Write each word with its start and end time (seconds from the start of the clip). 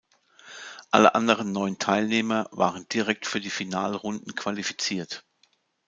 Alle 0.89 1.13
anderen 1.13 1.51
neun 1.51 1.77
Teilnehmer 1.77 2.47
waren 2.49 2.89
direkt 2.89 3.27
für 3.27 3.39
die 3.39 3.51
Finalrunden 3.51 4.33
qualifiziert. 4.33 5.23